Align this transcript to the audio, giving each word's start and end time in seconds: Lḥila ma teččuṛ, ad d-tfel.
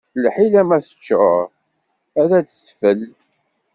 Lḥila 0.23 0.61
ma 0.67 0.77
teččuṛ, 0.85 1.43
ad 2.21 2.29
d-tfel. 2.45 3.01